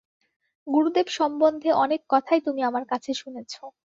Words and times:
গুরুদেব 0.67 1.07
সম্বন্ধে 1.11 1.69
অনেক 1.83 2.01
কথাই 2.09 2.41
তুমি 2.45 2.61
আমার 2.69 2.83
কাছে 2.91 3.11
শুনেছ। 3.13 3.53